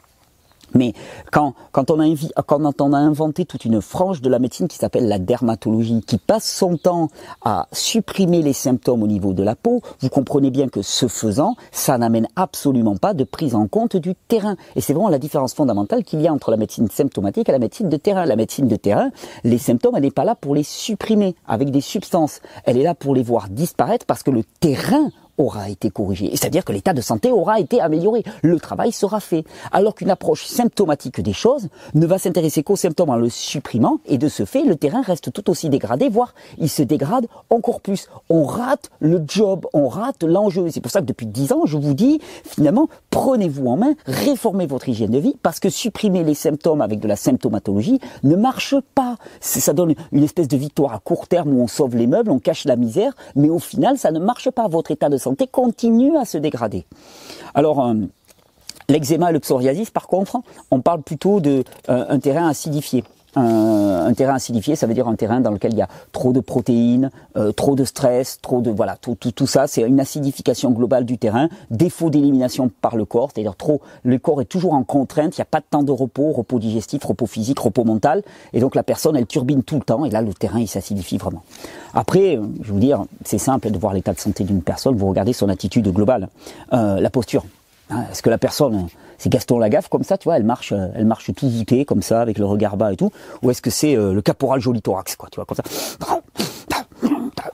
[0.74, 0.94] Mais
[1.32, 2.06] quand, quand, on a,
[2.80, 6.50] on a inventé toute une frange de la médecine qui s'appelle la dermatologie, qui passe
[6.50, 7.10] son temps
[7.44, 11.56] à supprimer les symptômes au niveau de la peau, vous comprenez bien que ce faisant,
[11.72, 14.56] ça n'amène absolument pas de prise en compte du terrain.
[14.76, 17.60] Et c'est vraiment la différence fondamentale qu'il y a entre la médecine symptomatique et la
[17.60, 18.26] médecine de terrain.
[18.26, 19.10] La médecine de terrain,
[19.44, 22.42] les symptômes, elle n'est pas là pour les supprimer avec des substances.
[22.66, 26.30] Elle est là pour les voir disparaître parce que le terrain aura été corrigé.
[26.32, 28.24] C'est-à-dire que l'état de santé aura été amélioré.
[28.42, 29.44] Le travail sera fait.
[29.72, 34.18] Alors qu'une approche symptomatique des choses ne va s'intéresser qu'aux symptômes en le supprimant et
[34.18, 38.08] de ce fait, le terrain reste tout aussi dégradé, voire il se dégrade encore plus.
[38.30, 40.70] On rate le job, on rate l'enjeu.
[40.70, 44.66] C'est pour ça que depuis dix ans, je vous dis, finalement, prenez-vous en main, réformez
[44.66, 48.76] votre hygiène de vie parce que supprimer les symptômes avec de la symptomatologie ne marche
[48.96, 49.18] pas.
[49.40, 52.40] Ça donne une espèce de victoire à court terme où on sauve les meubles, on
[52.40, 54.68] cache la misère, mais au final, ça ne marche pas.
[54.68, 56.86] Votre état de santé continue à se dégrader.
[57.54, 57.94] Alors, euh,
[58.90, 60.38] l'eczéma et le psoriasis, par contre,
[60.72, 63.04] on parle plutôt d'un euh, terrain acidifié.
[63.36, 66.40] Un, terrain acidifié, ça veut dire un terrain dans lequel il y a trop de
[66.40, 70.70] protéines, euh, trop de stress, trop de voilà, tout, tout, tout ça, c'est une acidification
[70.70, 74.84] globale du terrain, défaut d'élimination par le corps, c'est-à-dire trop, le corps est toujours en
[74.84, 78.22] contrainte, il n'y a pas de temps de repos, repos digestif, repos physique, repos mental,
[78.54, 81.18] et donc la personne elle turbine tout le temps, et là le terrain il s'acidifie
[81.18, 81.44] vraiment.
[81.96, 85.34] Après, je vous dire, c'est simple de voir l'état de santé d'une personne, vous regardez
[85.34, 86.30] son attitude globale,
[86.74, 87.46] euh, la posture.
[87.90, 88.88] Hein, est-ce que la personne
[89.24, 92.02] c'est Gaston Lagaffe comme ça, tu vois, elle marche, euh, elle marche tout voûtée comme
[92.02, 93.10] ça avec le regard bas et tout,
[93.42, 95.64] ou est-ce que c'est euh, le caporal joli thorax quoi, tu vois, comme ça.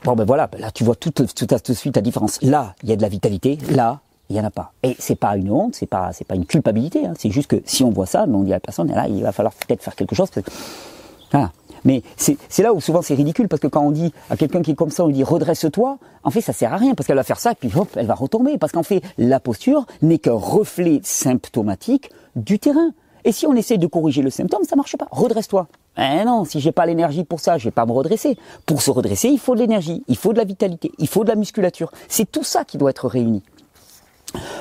[0.02, 2.42] Bon ben voilà, là tu vois tout, tout, tout, de suite la différence.
[2.42, 4.72] Là, il y a de la vitalité, là, il y en a pas.
[4.82, 7.06] Et c'est pas une honte, c'est pas, c'est pas une culpabilité.
[7.06, 7.12] Hein.
[7.16, 9.30] C'est juste que si on voit ça, on dit à la personne, là, il va
[9.30, 10.28] falloir peut-être faire quelque chose.
[10.30, 11.50] Parce.
[11.84, 14.72] Mais c'est là où souvent c'est ridicule parce que quand on dit à quelqu'un qui
[14.72, 17.16] est comme ça, on lui dit redresse-toi, en fait ça sert à rien parce qu'elle
[17.16, 20.18] va faire ça et puis hop, elle va retomber parce qu'en fait la posture n'est
[20.18, 22.92] qu'un reflet symptomatique du terrain.
[23.24, 25.06] Et si on essaie de corriger le symptôme, ça marche pas.
[25.10, 25.68] Redresse-toi.
[25.98, 28.38] Eh non, si j'ai pas l'énergie pour ça, je vais pas me redresser.
[28.64, 31.28] Pour se redresser, il faut de l'énergie, il faut de la vitalité, il faut de
[31.28, 31.92] la musculature.
[32.08, 33.42] C'est tout ça qui doit être réuni.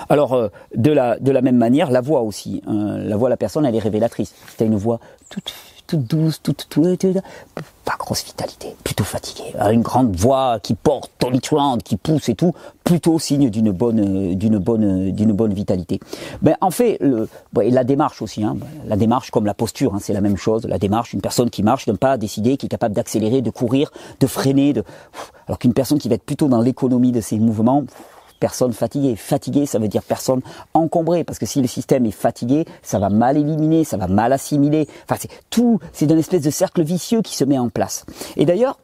[0.09, 2.61] Alors, euh, de, la, de la même manière, la voix aussi.
[2.67, 2.97] Hein.
[2.97, 4.33] la voix, la personne, elle est révélatrice.
[4.57, 5.53] C'est une voix toute
[5.89, 7.07] toute douce, toute, toute,
[7.83, 9.55] pas grosse vitalité, plutôt fatiguée.
[9.71, 12.53] Une grande voix qui porte, tonitruante, qui pousse et tout,
[12.83, 15.99] plutôt signe d'une bonne, d'une bonne, d'une bonne vitalité.
[16.43, 20.13] Ben, en fait, le, la démarche aussi, hein, la démarche comme la posture, hein, c'est
[20.13, 20.67] la même chose.
[20.67, 23.91] La démarche, une personne qui marche d'un pas décidé, qui est capable d'accélérer, de courir,
[24.19, 24.75] de freiner,
[25.47, 27.83] alors qu'une personne qui va être plutôt dans l'économie de ses mouvements,
[28.39, 29.15] personne fatiguée.
[29.15, 30.41] Fatigué, ça veut dire personne
[30.73, 34.33] encombrée, parce que si le système est fatigué, ça va mal éliminer, ça va mal
[34.33, 34.87] assimiler.
[35.03, 38.05] Enfin, c'est tout, c'est une espèce de cercle vicieux qui se met en place.
[38.37, 38.79] Et d'ailleurs,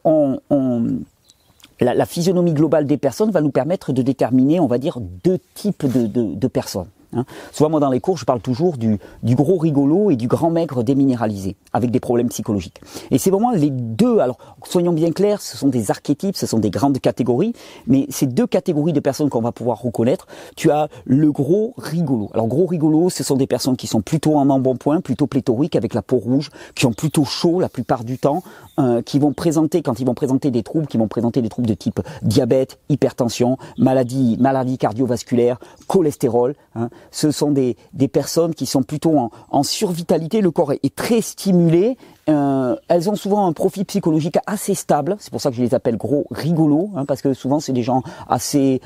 [1.80, 5.86] la, physionomie globale des personnes va nous permettre de déterminer, on va dire, deux types
[5.86, 6.88] de personnes.
[7.16, 7.24] Hein.
[7.52, 10.82] Souvent, moi, dans les cours, je parle toujours du, gros rigolo et du grand maigre
[10.82, 12.80] déminéralisé, avec des problèmes psychologiques.
[13.10, 16.58] Et c'est vraiment les deux, alors, soyons bien clairs, ce sont des archétypes, ce sont
[16.58, 17.52] des grandes catégories,
[17.86, 20.26] mais ces deux catégories de personnes qu'on va pouvoir reconnaître,
[20.56, 22.30] tu as le gros rigolo.
[22.34, 25.94] Alors, gros rigolo, ce sont des personnes qui sont plutôt en embonpoint, plutôt pléthoriques, avec
[25.94, 28.42] la peau rouge, qui ont plutôt chaud la plupart du temps,
[28.78, 31.68] euh, qui vont présenter, quand ils vont présenter des troubles, qui vont présenter des troubles
[31.68, 38.66] de type diabète, hypertension, maladie, maladie cardiovasculaire, cholestérol, hein, ce sont des, des personnes qui
[38.66, 41.96] sont plutôt en, en survitalité, le corps est, très stimulé,
[42.28, 45.74] euh, elles ont souvent un profil psychologique assez stable, c'est pour ça que je les
[45.74, 48.80] appelle gros rigolos, hein, parce que souvent c'est des gens assez,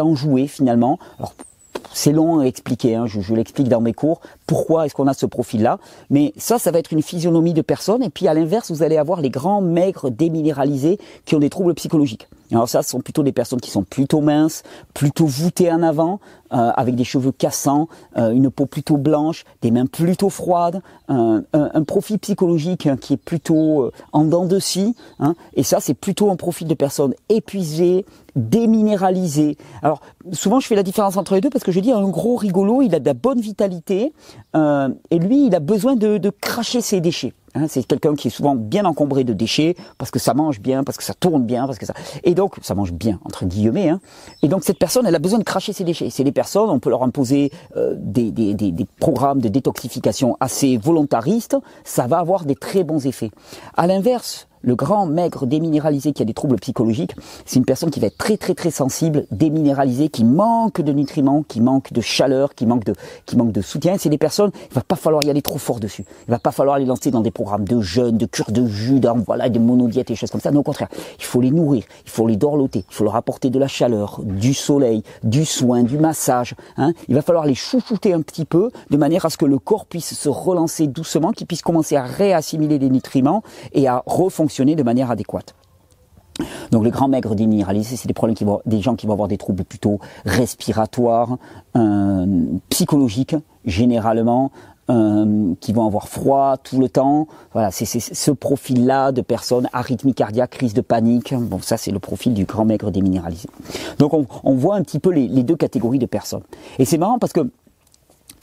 [0.00, 0.98] enjoués finalement.
[1.92, 5.14] C'est long à expliquer, hein, je, je l'explique dans mes cours, pourquoi est-ce qu'on a
[5.14, 5.78] ce profil-là?
[6.10, 8.02] Mais ça, ça va être une physionomie de personne.
[8.02, 11.74] Et puis à l'inverse, vous allez avoir les grands maigres déminéralisés qui ont des troubles
[11.74, 12.28] psychologiques.
[12.52, 16.20] Alors ça, ce sont plutôt des personnes qui sont plutôt minces, plutôt voûtées en avant,
[16.52, 21.42] euh, avec des cheveux cassants, euh, une peau plutôt blanche, des mains plutôt froides, un,
[21.86, 24.94] profil psychologique hein, qui est plutôt euh, en dents de scie.
[25.18, 25.34] Hein.
[25.54, 28.04] et ça, c'est plutôt un profil de personnes épuisées,
[28.36, 29.56] déminéralisées.
[29.82, 30.00] Alors
[30.32, 32.82] souvent, je fais la différence entre les deux parce que je dis un gros rigolo,
[32.82, 34.12] il a de la bonne vitalité
[34.54, 37.32] et lui, il a besoin de, de cracher ses déchets.
[37.54, 40.82] Hein, c'est quelqu'un qui est souvent bien encombré de déchets parce que ça mange bien,
[40.82, 43.90] parce que ça tourne bien, parce que ça et donc ça mange bien entre guillemets.
[43.90, 44.00] Hein.
[44.42, 46.10] Et donc cette personne, elle a besoin de cracher ses déchets.
[46.10, 51.56] C'est des personnes, on peut leur imposer euh, des, des, programmes de détoxification assez volontaristes,
[51.84, 53.30] ça va avoir des très bons effets.
[53.76, 58.00] À l'inverse, le grand maigre déminéralisé qui a des troubles psychologiques, c'est une personne qui
[58.00, 62.54] va être très très très sensible, déminéralisée, qui manque de nutriments, qui manque de chaleur,
[62.54, 62.94] qui manque de,
[63.26, 63.96] qui manque de soutien.
[63.98, 66.04] C'est des personnes, il va pas falloir y aller trop fort dessus.
[66.26, 69.00] Il va pas falloir les lancer dans des programmes de jeûne, de cure de jus,
[69.00, 70.50] dans, voilà, des monodiètes et choses comme ça.
[70.50, 73.50] Non, au contraire, il faut les nourrir, il faut les dorloter, il faut leur apporter
[73.50, 76.54] de la chaleur, du soleil, du soin, du massage.
[76.78, 76.92] Hein.
[77.08, 79.84] Il va falloir les chouchouter un petit peu de manière à ce que le corps
[79.84, 84.82] puisse se relancer doucement, qu'il puisse commencer à réassimiler les nutriments et à refonctionner de
[84.82, 85.54] manière adéquate.
[86.70, 89.28] Donc les grands maigres déminéralisés, c'est des problèmes qui vont, des gens qui vont avoir
[89.28, 91.38] des troubles plutôt respiratoires,
[91.76, 92.26] euh,
[92.70, 94.50] psychologiques généralement,
[94.90, 97.28] euh, qui vont avoir froid tout le temps.
[97.52, 101.34] Voilà, c'est ce profil-là de personnes arythmie cardiaque, crise de panique.
[101.34, 103.48] Bon, ça c'est le profil du grand maigre déminéralisé.
[103.98, 106.42] Donc on, voit un petit peu les, les deux catégories de personnes.
[106.78, 107.48] Et c'est marrant parce que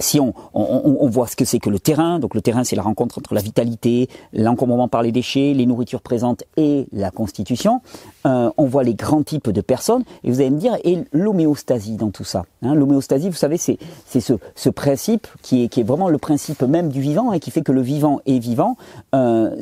[0.01, 3.19] si on, voit ce que c'est que le terrain, donc le terrain c'est la rencontre
[3.19, 7.81] entre la vitalité, l'encombrement par les déchets, les nourritures présentes et la constitution,
[8.25, 11.95] euh, on voit les grands types de personnes, et vous allez me dire, et l'homéostasie
[11.95, 16.61] dans tout ça hein, L'homéostasie, vous savez, c'est ce, principe qui est, vraiment le principe
[16.61, 18.77] même du vivant, et qui fait que le vivant est vivant.
[19.15, 19.55] Euh,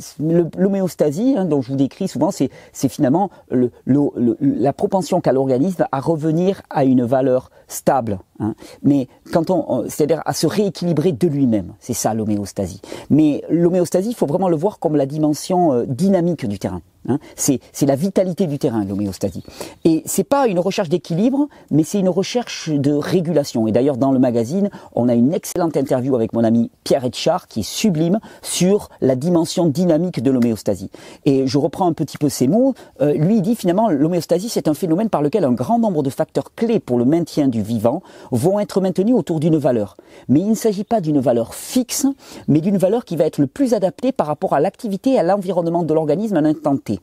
[0.58, 2.49] l'homéostasie, hein, dont je vous décris souvent, c'est
[2.89, 8.19] finalement la propension qu'a l'organisme à revenir à une valeur stable.
[8.39, 8.56] Hein.
[8.84, 12.82] Mais quand on, c'est-à-dire à se rééquilibrer de lui-même, c'est ça l'homéostasie.
[13.10, 16.84] Mais l'homéostasie, il faut vraiment le voir comme la dimension euh, dynamique du terrain.
[17.08, 17.18] Hein.
[17.36, 19.44] c'est la vitalité du terrain, l'homéostasie.
[19.86, 23.68] Et c'est pas une recherche d'équilibre, mais c'est une recherche de régulation.
[23.68, 27.48] Et d'ailleurs, dans le magazine, on a une excellente interview avec mon ami Pierre Etchard,
[27.48, 30.92] qui est sublime, sur la dimension dynamique de l'homéostasie.
[31.26, 32.74] Et je reprends un petit peu ses mots.
[33.02, 36.54] Euh, lui, dit finalement, l'homéostasie, c'est un phénomène par lequel un grand nombre de facteurs
[36.54, 39.96] clés pour le maintien du vivant vont être maintenus autour d'une valeur.
[40.28, 42.06] Mais il ne s'agit pas d'une valeur fixe,
[42.48, 45.24] mais d'une valeur qui va être le plus adaptée par rapport à l'activité et à
[45.24, 46.99] l'environnement de l'organisme à un instant T.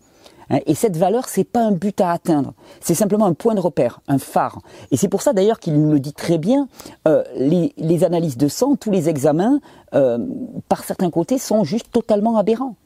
[0.51, 3.61] Hein, et cette valeur, c'est pas un but à atteindre, c'est simplement un point de
[3.61, 4.61] repère, un phare.
[4.91, 6.69] Et c'est pour ça d'ailleurs qu'il nous le dit très bien.
[7.09, 9.61] Euh, les, analyses de sang, tous les examens,
[9.95, 10.19] euh,
[10.69, 12.77] par certains côtés, sont juste totalement aberrants.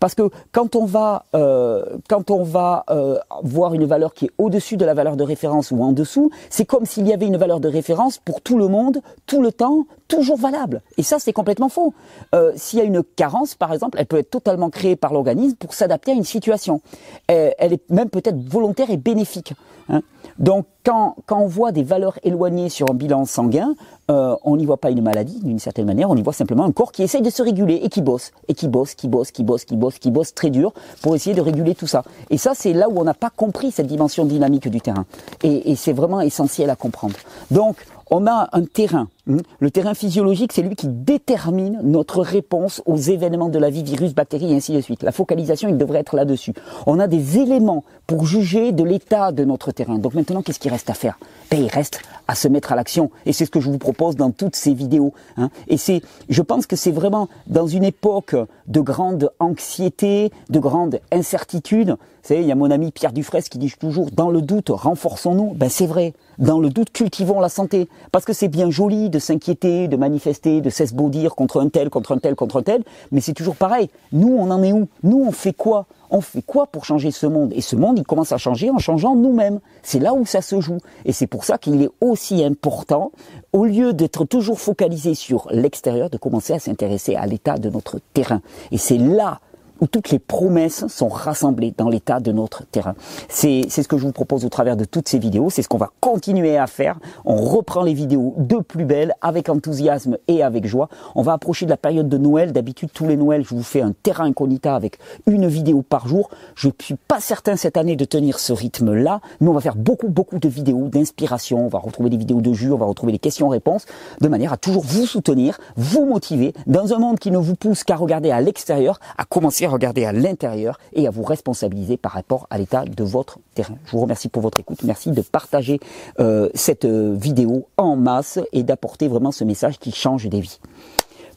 [0.00, 4.30] Parce que quand on va, euh, quand on va euh, voir une valeur qui est
[4.38, 7.36] au-dessus de la valeur de référence ou en dessous, c'est comme s'il y avait une
[7.36, 10.82] valeur de référence pour tout le monde, tout le temps, toujours valable.
[10.98, 11.94] Et ça, c'est complètement faux.
[12.34, 15.56] Euh, S'il y a une carence, par exemple, elle peut être totalement créée par l'organisme
[15.56, 16.82] pour s'adapter à une situation.
[17.28, 19.54] Elle, elle est même peut-être volontaire et bénéfique.
[19.88, 20.02] Hein.
[20.38, 23.74] Donc, quand, quand on voit des valeurs éloignées sur un bilan sanguin,
[24.10, 26.72] euh, on n'y voit pas une maladie d'une certaine manière, on y voit simplement un
[26.72, 29.44] corps qui essaye de se réguler et qui bosse, et qui bosse, qui bosse, qui
[29.44, 32.02] bosse, qui bosse, qui bosse très dur pour essayer de réguler tout ça.
[32.30, 35.06] Et ça, c'est là où on n'a pas compris cette dimension dynamique du terrain.
[35.42, 37.16] Et, et c'est vraiment essentiel à comprendre.
[37.50, 37.76] Donc,
[38.10, 39.08] on a un terrain.
[39.28, 39.38] Hein.
[39.58, 44.14] Le terrain physiologique, c'est lui qui détermine notre réponse aux événements de la vie, virus,
[44.14, 45.02] bactéries et ainsi de suite.
[45.02, 46.52] La focalisation, il devrait être là-dessus.
[46.86, 49.98] On a des éléments pour juger de l'état de notre terrain.
[49.98, 51.18] Donc maintenant, qu'est-ce qu'il reste à faire?
[51.50, 53.10] Ben, Il reste à se mettre à l'action.
[53.26, 55.12] Et c'est ce que je vous propose dans toutes ces vidéos.
[55.36, 55.50] Hein.
[55.68, 58.34] Et c'est, je pense que c'est vraiment dans une époque
[58.70, 61.90] de grande anxiété, de grande incertitude.
[61.90, 64.70] Vous savez, il y a mon ami Pierre Dufresne qui dit toujours, dans le doute,
[64.70, 65.54] renforçons-nous.
[65.54, 66.14] Ben c'est vrai.
[66.38, 67.88] Dans le doute, cultivons la santé.
[68.12, 72.12] Parce que c'est bien joli de s'inquiéter, de manifester, de s'esbaudir contre un tel, contre
[72.12, 72.82] un tel, contre un tel.
[73.10, 73.90] Mais c'est toujours pareil.
[74.12, 74.88] Nous, on en est où?
[75.02, 75.86] Nous, on fait quoi?
[76.10, 77.52] On fait quoi pour changer ce monde?
[77.54, 79.60] Et ce monde, il commence à changer en changeant nous-mêmes.
[79.82, 80.78] C'est là où ça se joue.
[81.04, 83.12] Et c'est pour ça qu'il est aussi important,
[83.52, 87.98] au lieu d'être toujours focalisé sur l'extérieur, de commencer à s'intéresser à l'état de notre
[88.14, 88.40] terrain.
[88.70, 89.40] Et c'est là
[89.80, 92.94] où toutes les promesses sont rassemblées dans l'état de notre terrain.
[93.28, 95.78] C'est ce que je vous propose au travers de toutes ces vidéos, c'est ce qu'on
[95.78, 96.98] va continuer à faire.
[97.24, 100.88] On reprend les vidéos de plus belle, avec enthousiasme et avec joie.
[101.14, 102.52] On va approcher de la période de Noël.
[102.52, 106.30] D'habitude, tous les Noëls, je vous fais un terrain incognita avec une vidéo par jour.
[106.54, 109.76] Je ne suis pas certain cette année de tenir ce rythme-là, mais on va faire
[109.76, 111.64] beaucoup, beaucoup de vidéos d'inspiration.
[111.64, 113.86] On va retrouver des vidéos de jus, on va retrouver des questions-réponses,
[114.20, 117.84] de manière à toujours vous soutenir, vous motiver dans un monde qui ne vous pousse
[117.84, 122.46] qu'à regarder à l'extérieur, à commencer regarder à l'intérieur et à vous responsabiliser par rapport
[122.50, 123.74] à l'état de votre terrain.
[123.86, 124.82] Je vous remercie pour votre écoute.
[124.84, 125.80] Merci de partager
[126.18, 130.58] euh, cette euh, vidéo en masse et d'apporter vraiment ce message qui change des vies.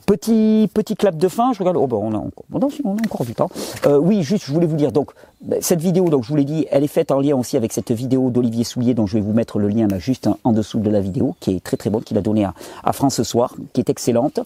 [0.06, 1.78] Petit petit clap de fin, je regarde.
[1.78, 2.44] Oh ben on a encore,
[2.84, 3.50] on a encore du temps.
[3.86, 4.92] Euh, oui, juste, je voulais vous dire.
[4.92, 7.56] Donc ben, cette vidéo, donc je vous l'ai dit, elle est faite en lien aussi
[7.56, 10.52] avec cette vidéo d'Olivier Soulier, dont je vais vous mettre le lien là juste en
[10.52, 13.16] dessous de la vidéo, qui est très très bonne, qu'il a donné à, à France
[13.16, 14.42] ce soir, qui est excellente.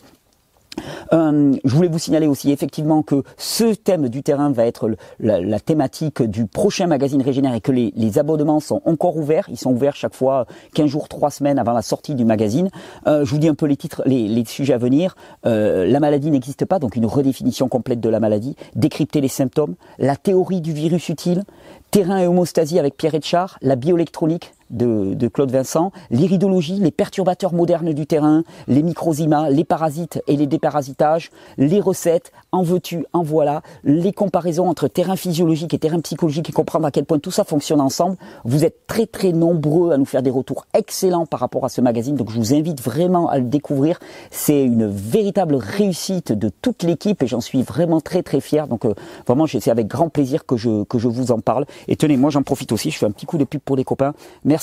[1.13, 5.59] Euh, je voulais vous signaler aussi effectivement que ce thème du terrain va être la,
[5.59, 9.47] thématique du prochain magazine Régénère et que les, abonnements sont encore ouverts.
[9.49, 12.69] Ils sont ouverts chaque fois 15 jours, 3 semaines avant la sortie du magazine.
[13.05, 15.15] Euh, je vous dis un peu les titres, les, sujets à venir.
[15.45, 18.55] Euh, la maladie n'existe pas, donc une redéfinition complète de la maladie.
[18.75, 19.75] Décrypter les symptômes.
[19.99, 21.43] La théorie du virus utile.
[21.91, 23.57] Terrain et homostasie avec Pierre Etchard.
[23.61, 30.21] La bioélectronique de, Claude Vincent, l'iridologie, les perturbateurs modernes du terrain, les microzymas, les parasites
[30.27, 35.79] et les déparasitages, les recettes, en veux-tu, en voilà, les comparaisons entre terrain physiologique et
[35.79, 38.17] terrain psychologique et comprendre à quel point tout ça fonctionne ensemble.
[38.45, 41.81] Vous êtes très très nombreux à nous faire des retours excellents par rapport à ce
[41.81, 43.99] magazine, donc je vous invite vraiment à le découvrir.
[44.31, 48.67] C'est une véritable réussite de toute l'équipe et j'en suis vraiment très très fier.
[48.67, 48.93] Donc euh,
[49.25, 51.65] vraiment, c'est avec grand plaisir que je, que je vous en parle.
[51.87, 53.83] Et tenez, moi j'en profite aussi, je fais un petit coup de pub pour les
[53.83, 54.13] copains.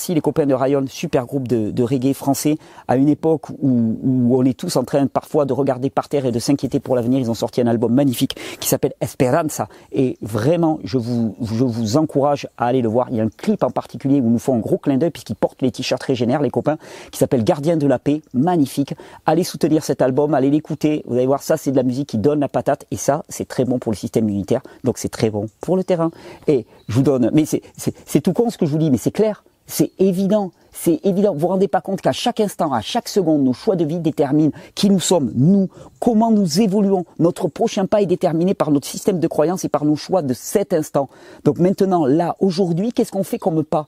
[0.08, 2.56] Les copains de Rayon, super groupe de, reggae français,
[2.88, 3.96] à une époque où,
[4.36, 7.20] on est tous en train parfois de regarder par terre et de s'inquiéter pour l'avenir.
[7.20, 9.68] Ils ont sorti un album magnifique qui s'appelle Esperanza.
[9.92, 13.08] Et vraiment, je vous, encourage à aller le voir.
[13.10, 15.36] Il y a un clip en particulier où nous font un gros clin d'œil puisqu'ils
[15.36, 16.78] portent les t-shirts régénères, les copains,
[17.10, 18.22] qui s'appelle Gardien de la paix.
[18.32, 18.94] Magnifique.
[19.26, 21.04] Allez soutenir cet album, allez l'écouter.
[21.06, 22.86] Vous allez voir, ça, c'est de la musique qui donne la patate.
[22.90, 24.62] Et ça, c'est très bon pour le système immunitaire.
[24.82, 26.10] Donc, c'est très bon pour le terrain.
[26.48, 29.12] Et je vous donne, mais c'est tout con ce que je vous dis, mais c'est
[29.12, 29.44] clair.
[29.66, 31.32] C'est évident, c'est évident.
[31.32, 34.00] Vous vous rendez pas compte qu'à chaque instant, à chaque seconde, nos choix de vie
[34.00, 35.68] déterminent qui nous sommes, nous,
[36.00, 37.04] comment nous évoluons.
[37.18, 40.34] Notre prochain pas est déterminé par notre système de croyance et par nos choix de
[40.34, 41.08] cet instant.
[41.44, 43.86] Donc maintenant, là, aujourd'hui, qu'est-ce qu'on fait comme pas?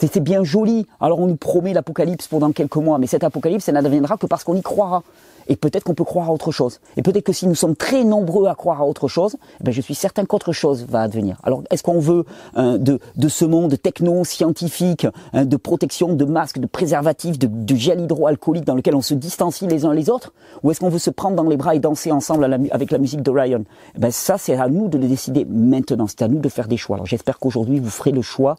[0.00, 0.86] C'est bien joli.
[1.00, 4.44] Alors on nous promet l'apocalypse pendant quelques mois, mais cet apocalypse, elle n'adviendra que parce
[4.44, 5.02] qu'on y croira.
[5.48, 6.80] Et peut-être qu'on peut croire à autre chose.
[6.96, 9.70] Et peut-être que si nous sommes très nombreux à croire à autre chose, eh ben
[9.70, 11.38] je suis certain qu'autre chose va advenir.
[11.44, 12.24] Alors est-ce qu'on veut
[12.56, 17.74] euh, de, de, ce monde techno-scientifique, hein, de protection, de masques, de préservatifs, de, de,
[17.76, 20.32] gel hydroalcoolique dans lequel on se distancie les uns les autres?
[20.64, 23.22] Ou est-ce qu'on veut se prendre dans les bras et danser ensemble avec la musique
[23.22, 23.62] de Ryan?
[23.94, 26.08] Eh ben Ça, c'est à nous de le décider maintenant.
[26.08, 26.96] C'est à nous de faire des choix.
[26.96, 28.56] Alors j'espère qu'aujourd'hui, vous ferez le choix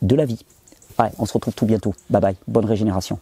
[0.00, 0.44] de la vie.
[1.18, 1.94] On se retrouve tout bientôt.
[2.10, 2.36] Bye bye.
[2.46, 3.18] Bonne régénération.